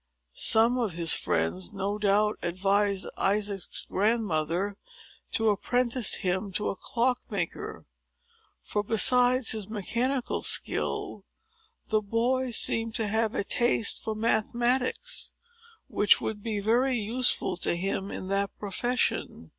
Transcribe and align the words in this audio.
Some 0.33 0.79
of 0.79 0.93
his 0.93 1.13
friends, 1.13 1.73
no 1.73 1.99
doubt, 1.99 2.39
advised 2.41 3.05
Isaac's 3.17 3.85
grandmother 3.85 4.75
to 5.33 5.49
apprentice 5.49 6.15
him 6.15 6.51
to 6.53 6.69
a 6.71 6.75
clockmaker; 6.75 7.85
for, 8.63 8.81
besides 8.81 9.51
his 9.51 9.69
mechanical 9.69 10.41
skill, 10.41 11.23
the 11.89 12.01
boy 12.01 12.49
seemed 12.49 12.95
to 12.95 13.05
have 13.07 13.35
a 13.35 13.43
taste 13.43 14.01
for 14.03 14.15
mathematics, 14.15 15.33
which 15.87 16.19
would 16.19 16.41
be 16.41 16.59
very 16.59 16.95
useful 16.97 17.55
to 17.57 17.75
him 17.75 18.09
in 18.09 18.27
that 18.29 18.49
profession. 18.57 19.49